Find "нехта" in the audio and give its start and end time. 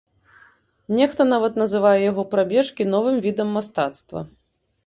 0.99-1.21